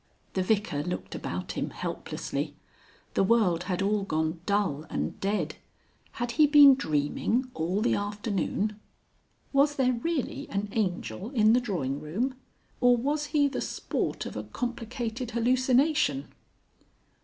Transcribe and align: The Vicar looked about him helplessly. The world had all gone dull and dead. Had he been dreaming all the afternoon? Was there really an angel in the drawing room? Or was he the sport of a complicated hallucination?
The 0.33 0.41
Vicar 0.41 0.81
looked 0.81 1.13
about 1.13 1.51
him 1.51 1.69
helplessly. 1.69 2.55
The 3.13 3.23
world 3.23 3.65
had 3.65 3.83
all 3.83 4.01
gone 4.01 4.41
dull 4.47 4.83
and 4.89 5.19
dead. 5.19 5.57
Had 6.13 6.31
he 6.31 6.47
been 6.47 6.73
dreaming 6.73 7.51
all 7.53 7.81
the 7.83 7.93
afternoon? 7.93 8.79
Was 9.53 9.75
there 9.75 9.93
really 9.93 10.47
an 10.49 10.69
angel 10.71 11.29
in 11.35 11.53
the 11.53 11.61
drawing 11.61 11.99
room? 12.01 12.33
Or 12.79 12.97
was 12.97 13.25
he 13.27 13.47
the 13.47 13.61
sport 13.61 14.25
of 14.25 14.35
a 14.35 14.41
complicated 14.45 15.29
hallucination? 15.29 16.33